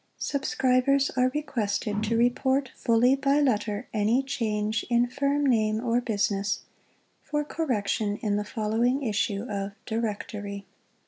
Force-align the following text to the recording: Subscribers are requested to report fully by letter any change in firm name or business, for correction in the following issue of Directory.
Subscribers 0.17 1.11
are 1.11 1.29
requested 1.29 2.01
to 2.05 2.17
report 2.17 2.71
fully 2.75 3.15
by 3.15 3.39
letter 3.39 3.87
any 3.93 4.23
change 4.23 4.83
in 4.89 5.05
firm 5.07 5.45
name 5.45 5.79
or 5.79 6.01
business, 6.01 6.61
for 7.21 7.43
correction 7.45 8.17
in 8.17 8.35
the 8.35 8.43
following 8.43 9.03
issue 9.03 9.43
of 9.47 9.73
Directory. 9.85 10.65